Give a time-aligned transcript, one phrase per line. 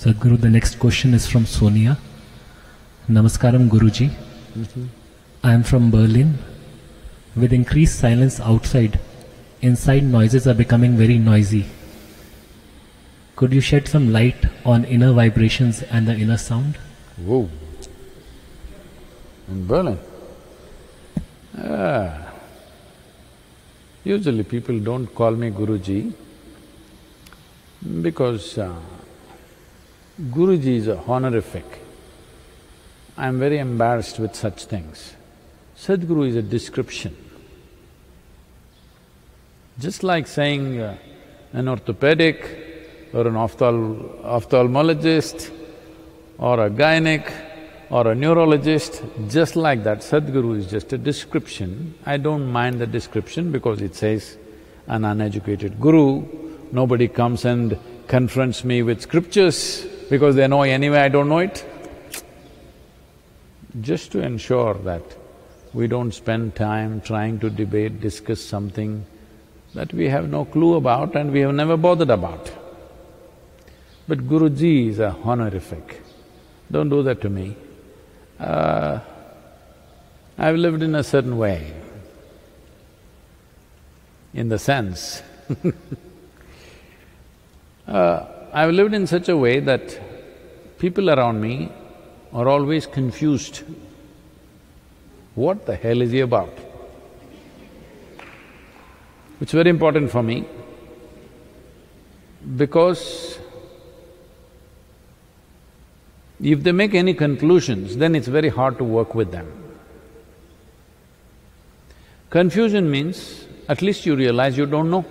[0.00, 1.98] Sadhguru, the next question is from Sonia.
[3.06, 4.10] Namaskaram Guruji.
[5.44, 6.38] I am from Berlin.
[7.36, 8.98] With increased silence outside,
[9.60, 11.66] inside noises are becoming very noisy.
[13.36, 16.78] Could you shed some light on inner vibrations and the inner sound?
[17.18, 17.50] Whoa.
[19.48, 19.98] In Berlin?
[21.58, 22.32] Ah.
[24.02, 26.14] Usually people don't call me Guruji
[28.00, 28.74] because uh,
[30.20, 31.64] Guruji is a honorific.
[33.16, 35.14] I'm very embarrassed with such things.
[35.78, 37.16] Sadhguru is a description.
[39.78, 40.98] Just like saying uh,
[41.54, 45.50] an orthopedic or an ophthal ophthalmologist
[46.36, 47.32] or a gynec
[47.88, 51.94] or a neurologist, just like that, Sadhguru is just a description.
[52.04, 54.36] I don't mind the description because it says
[54.86, 56.26] an uneducated guru,
[56.72, 61.64] nobody comes and confronts me with scriptures because they know anyway I don't know it.
[63.80, 65.02] Just to ensure that
[65.72, 69.06] we don't spend time trying to debate, discuss something
[69.74, 72.52] that we have no clue about and we have never bothered about.
[74.08, 76.02] But Guruji is a honorific.
[76.70, 77.56] Don't do that to me.
[78.40, 78.98] Uh,
[80.36, 81.72] I've lived in a certain way,
[84.34, 85.22] in the sense
[87.86, 90.09] uh, I've lived in such a way that
[90.80, 91.70] people around me
[92.32, 93.62] are always confused.
[95.34, 96.52] What the hell is he about?
[99.40, 100.46] It's very important for me
[102.56, 103.38] because
[106.40, 109.52] if they make any conclusions, then it's very hard to work with them.
[112.30, 115.04] Confusion means at least you realize you don't know,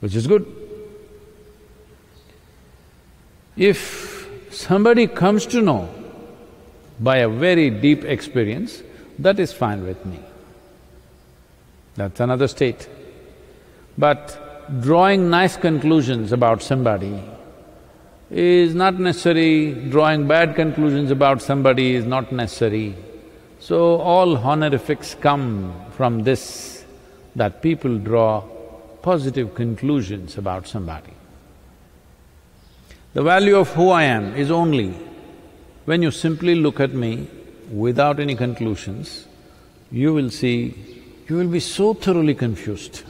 [0.00, 0.65] which is good.
[3.56, 5.88] If somebody comes to know
[7.00, 8.82] by a very deep experience,
[9.18, 10.20] that is fine with me.
[11.94, 12.86] That's another state.
[13.96, 17.18] But drawing nice conclusions about somebody
[18.30, 22.94] is not necessary, drawing bad conclusions about somebody is not necessary.
[23.58, 26.84] So all honorifics come from this,
[27.36, 28.42] that people draw
[29.00, 31.15] positive conclusions about somebody.
[33.16, 34.88] The value of who I am is only
[35.86, 37.26] when you simply look at me
[37.72, 39.24] without any conclusions,
[39.90, 40.74] you will see,
[41.26, 43.04] you will be so thoroughly confused.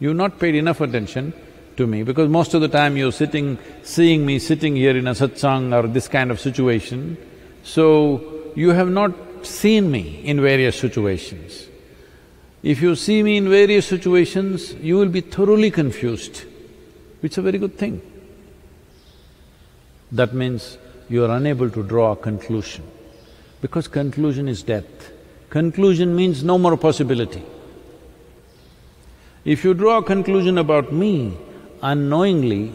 [0.00, 1.32] You've not paid enough attention
[1.76, 5.12] to me because most of the time you're sitting, seeing me sitting here in a
[5.12, 7.16] satsang or this kind of situation,
[7.62, 9.12] so you have not
[9.46, 11.68] seen me in various situations.
[12.64, 16.42] If you see me in various situations, you will be thoroughly confused,
[17.20, 18.02] which is a very good thing.
[20.14, 22.84] That means you are unable to draw a conclusion,
[23.60, 25.10] because conclusion is death.
[25.50, 27.42] Conclusion means no more possibility.
[29.44, 31.36] If you draw a conclusion about me,
[31.82, 32.72] unknowingly,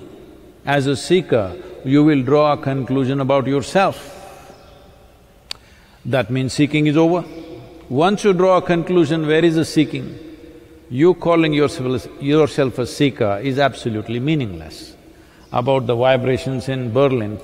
[0.66, 1.56] as a seeker,
[1.86, 3.98] you will draw a conclusion about yourself.
[6.04, 7.24] That means seeking is over.
[7.88, 10.20] Once you draw a conclusion, where is the seeking?
[10.90, 14.98] You calling yourself, a seeker is absolutely meaningless.
[15.52, 17.40] About the vibrations in Berlin,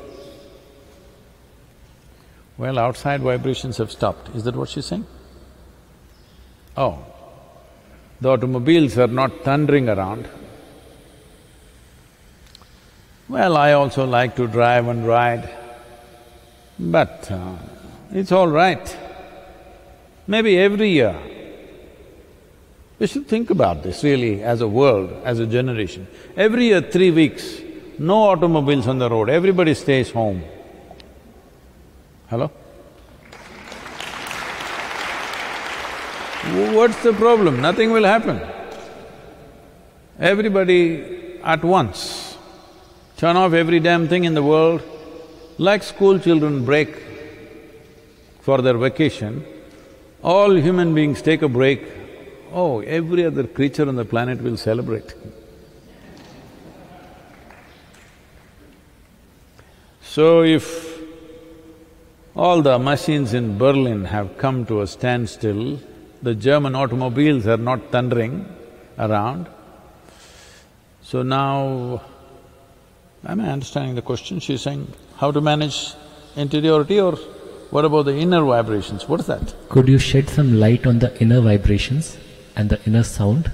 [2.57, 5.05] well, outside vibrations have stopped, is that what she's saying?
[6.77, 7.03] Oh,
[8.21, 10.27] the automobiles are not thundering around.
[13.27, 15.49] Well, I also like to drive and ride,
[16.77, 17.55] but uh,
[18.11, 18.97] it's all right.
[20.27, 21.19] Maybe every year,
[22.99, 26.07] we should think about this really as a world, as a generation.
[26.37, 27.61] Every year, three weeks,
[28.00, 30.44] no automobiles on the road, everybody stays home.
[32.29, 32.51] Hello?
[36.73, 37.61] What's the problem?
[37.61, 38.39] Nothing will happen.
[40.19, 42.37] Everybody at once
[43.17, 44.81] turn off every damn thing in the world,
[45.58, 46.96] like school children break
[48.41, 49.46] for their vacation,
[50.22, 51.84] all human beings take a break,
[52.52, 55.14] oh, every other creature on the planet will celebrate.
[60.16, 60.66] So if
[62.35, 65.79] all the machines in Berlin have come to a standstill,
[66.22, 68.46] the German automobiles are not thundering
[68.97, 69.47] around,
[71.02, 72.02] so now,
[73.28, 74.40] am I understanding the question?
[74.40, 75.94] She's saying, how to manage
[76.38, 77.18] interiority or
[77.72, 79.09] what about the inner vibrations?
[79.09, 79.53] What is that?
[79.68, 82.18] Could you shed some light on the inner vibrations
[82.56, 83.52] and the inner sound,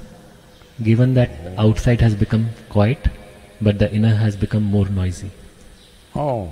[0.84, 3.08] given that outside has become quiet?
[3.62, 5.30] but the inner has become more noisy.
[6.16, 6.52] Oh.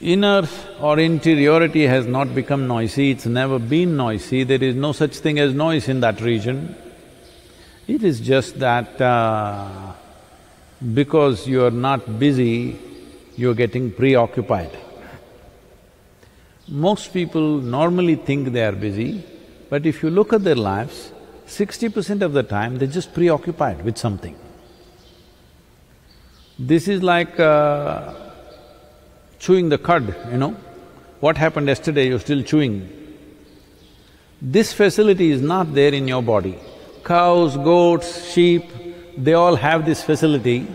[0.00, 0.46] Inner
[0.80, 5.38] or interiority has not become noisy, it's never been noisy, there is no such thing
[5.38, 6.76] as noise in that region.
[7.86, 9.92] It is just that uh,
[10.92, 12.78] because you are not busy,
[13.36, 14.76] you're getting preoccupied.
[16.68, 19.22] Most people normally think they are busy,
[19.70, 21.12] but if you look at their lives,
[21.46, 24.36] sixty percent of the time they're just preoccupied with something.
[26.58, 28.14] This is like uh,
[29.38, 30.56] chewing the cud, you know.
[31.20, 32.88] What happened yesterday, you're still chewing.
[34.40, 36.58] This facility is not there in your body.
[37.02, 38.64] Cows, goats, sheep,
[39.16, 40.66] they all have this facility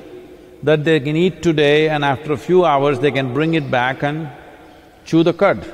[0.64, 4.04] that they can eat today and after a few hours they can bring it back
[4.04, 4.30] and
[5.06, 5.74] chew the cud.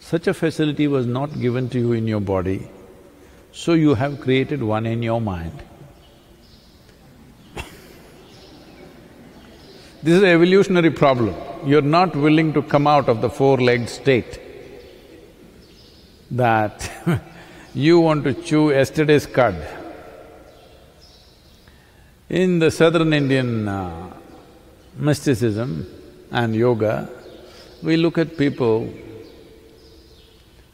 [0.00, 2.68] Such a facility was not given to you in your body,
[3.50, 5.62] so you have created one in your mind.
[10.02, 11.34] This is an evolutionary problem.
[11.64, 14.40] You're not willing to come out of the four-legged state
[16.32, 16.90] that
[17.74, 19.54] you want to chew yesterday's cud.
[22.28, 24.12] In the southern Indian uh,
[24.96, 25.86] mysticism
[26.32, 27.08] and yoga,
[27.82, 28.92] we look at people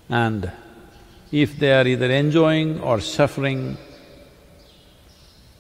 [0.09, 0.51] and
[1.31, 3.77] if they are either enjoying or suffering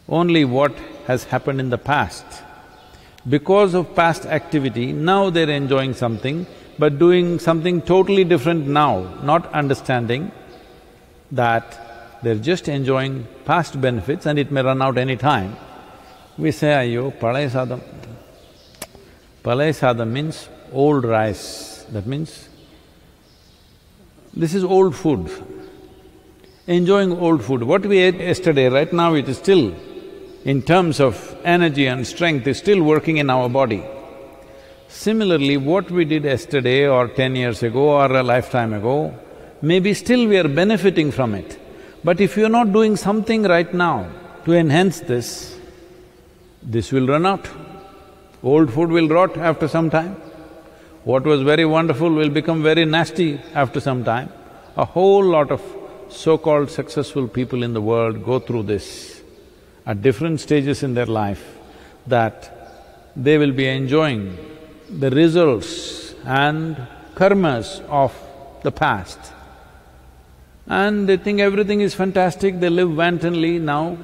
[0.08, 0.72] only what
[1.06, 2.24] has happened in the past.
[3.28, 6.46] Because of past activity, now they're enjoying something,
[6.78, 10.30] but doing something totally different now, not understanding
[11.32, 15.56] that they're just enjoying past benefits and it may run out any time.
[16.36, 17.82] We say, ayo, palay sadam.
[19.42, 22.48] Palay sadam means old rice, that means
[24.34, 25.30] this is old food.
[26.66, 27.62] Enjoying old food.
[27.62, 29.75] What we ate yesterday, right now it is still,
[30.44, 33.82] in terms of energy and strength, is still working in our body.
[34.88, 39.14] Similarly, what we did yesterday or ten years ago or a lifetime ago,
[39.61, 41.58] maybe still we are benefiting from it.
[42.05, 44.11] But if you're not doing something right now
[44.44, 45.58] to enhance this,
[46.62, 47.46] this will run out.
[48.43, 50.14] Old food will rot after some time.
[51.05, 54.32] What was very wonderful will become very nasty after some time.
[54.76, 55.61] A whole lot of
[56.08, 59.17] so-called successful people in the world go through this
[59.88, 61.44] at different stages in their life,
[62.06, 62.37] that
[63.17, 64.37] they will be enjoying
[64.90, 66.76] the results and
[67.14, 68.12] karmas of
[68.62, 69.19] the past.
[70.67, 73.96] And they think everything is fantastic, they live wantonly now.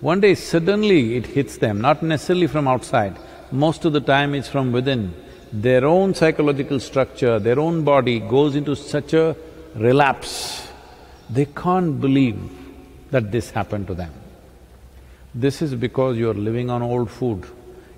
[0.00, 3.16] One day suddenly it hits them, not necessarily from outside,
[3.50, 5.14] most of the time it's from within.
[5.50, 9.34] Their own psychological structure, their own body goes into such a
[9.74, 10.68] relapse,
[11.30, 12.38] they can't believe
[13.10, 14.12] that this happened to them.
[15.36, 17.44] This is because you're living on old food.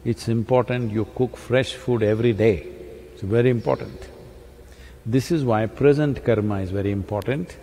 [0.04, 2.66] It's important you cook fresh food every day,
[3.12, 4.08] it's very important.
[5.06, 7.56] This is why present karma is very important.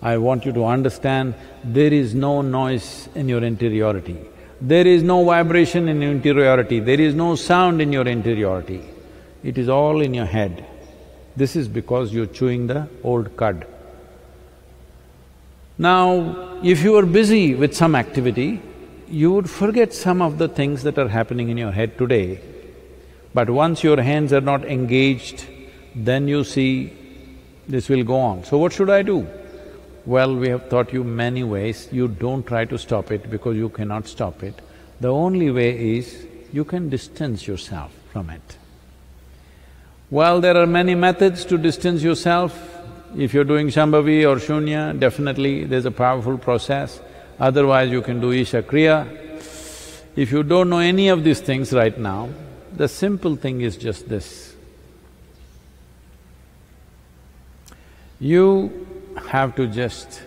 [0.00, 4.16] I want you to understand there is no noise in your interiority.
[4.62, 8.80] There is no vibration in your interiority, there is no sound in your interiority.
[9.44, 10.64] It is all in your head.
[11.36, 13.66] This is because you're chewing the old cud.
[15.76, 18.62] Now, if you are busy with some activity,
[19.10, 22.40] you would forget some of the things that are happening in your head today.
[23.34, 25.46] But once your hands are not engaged,
[25.94, 26.92] then you see
[27.68, 28.44] this will go on.
[28.44, 29.26] So what should I do?
[30.06, 33.68] Well, we have taught you many ways, you don't try to stop it because you
[33.68, 34.54] cannot stop it.
[35.00, 38.56] The only way is you can distance yourself from it.
[40.10, 42.58] Well, there are many methods to distance yourself.
[43.16, 47.00] If you're doing Shambhavi or Shunya, definitely there's a powerful process.
[47.40, 49.06] Otherwise, you can do Isha Kriya.
[50.16, 52.30] If you don't know any of these things right now,
[52.74, 54.54] the simple thing is just this.
[58.20, 58.86] You
[59.28, 60.22] have to just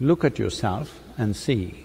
[0.00, 1.84] look at yourself and see.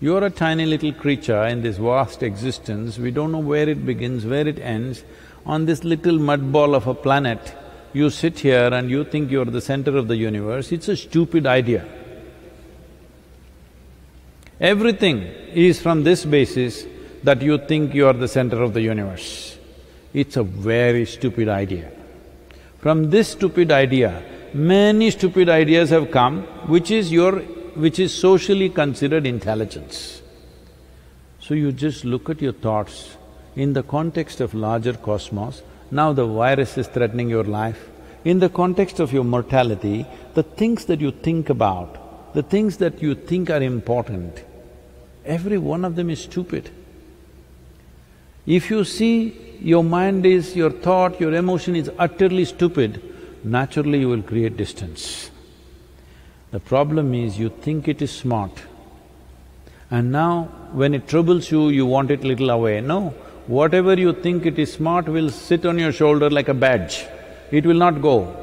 [0.00, 4.24] You're a tiny little creature in this vast existence, we don't know where it begins,
[4.24, 5.02] where it ends.
[5.44, 7.54] On this little mud ball of a planet,
[7.92, 11.46] you sit here and you think you're the center of the universe, it's a stupid
[11.46, 11.84] idea.
[14.60, 15.22] Everything
[15.54, 16.84] is from this basis
[17.22, 19.56] that you think you are the center of the universe.
[20.12, 21.92] It's a very stupid idea.
[22.78, 24.22] From this stupid idea,
[24.52, 27.40] many stupid ideas have come, which is your…
[27.84, 30.22] which is socially considered intelligence.
[31.40, 33.16] So you just look at your thoughts
[33.54, 37.88] in the context of larger cosmos, now the virus is threatening your life.
[38.24, 43.02] In the context of your mortality, the things that you think about, the things that
[43.02, 44.44] you think are important,
[45.28, 46.70] every one of them is stupid.
[48.46, 53.02] If you see your mind is, your thought, your emotion is utterly stupid,
[53.44, 55.30] naturally you will create distance.
[56.50, 58.62] The problem is you think it is smart.
[59.90, 62.80] And now, when it troubles you, you want it little away.
[62.80, 63.10] No,
[63.46, 67.04] whatever you think it is smart will sit on your shoulder like a badge.
[67.50, 68.34] It will not go.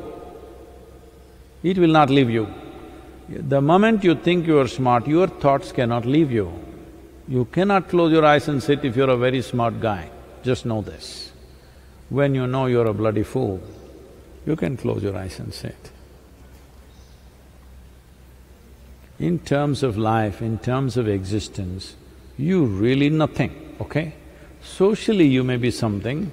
[1.63, 2.47] It will not leave you.
[3.29, 6.51] The moment you think you are smart, your thoughts cannot leave you.
[7.27, 10.10] You cannot close your eyes and sit if you're a very smart guy.
[10.44, 11.32] Just know this.
[12.10, 13.62] When you know you're a bloody fool,
[14.46, 15.91] you can close your eyes and sit.
[19.17, 21.96] In terms of life, in terms of existence,
[22.38, 24.13] you really nothing, okay?
[24.62, 26.29] Socially you may be something,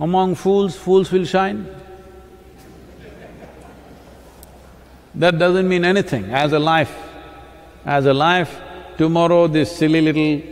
[0.00, 1.68] among fools, fools will shine.
[5.14, 6.24] That doesn't mean anything.
[6.32, 6.92] As a life,
[7.84, 8.60] as a life,
[8.96, 10.42] tomorrow this silly little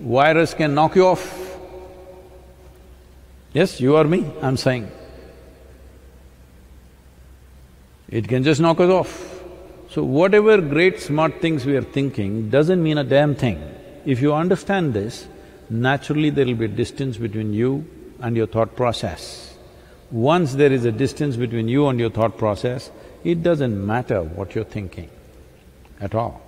[0.00, 1.58] virus can knock you off.
[3.52, 4.90] Yes, you or me, I'm saying.
[8.08, 9.42] It can just knock us off.
[9.90, 13.62] So whatever great smart things we are thinking doesn't mean a damn thing.
[14.04, 15.26] If you understand this,
[15.70, 17.86] naturally there will be a distance between you
[18.20, 19.54] and your thought process.
[20.10, 22.90] Once there is a distance between you and your thought process,
[23.24, 25.10] it doesn't matter what you're thinking
[26.00, 26.45] at all.